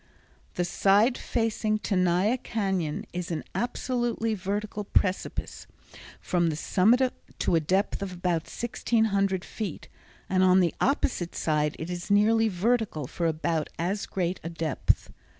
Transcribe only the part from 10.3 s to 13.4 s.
on the opposite side it is nearly vertical for